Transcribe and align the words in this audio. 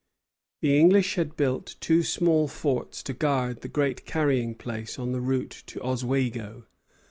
The 0.61 0.79
English 0.79 1.13
had 1.13 1.37
built 1.37 1.75
two 1.79 2.01
small 2.01 2.47
forts 2.47 3.03
to 3.03 3.13
guard 3.13 3.61
the 3.61 3.67
Great 3.67 4.03
Carrying 4.03 4.55
Place 4.55 4.97
on 4.97 5.11
the 5.11 5.21
route 5.21 5.61
to 5.67 5.79
Oswego. 5.83 6.65